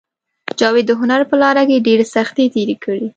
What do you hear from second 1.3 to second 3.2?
لاره کې ډېرې سختۍ تېرې کړې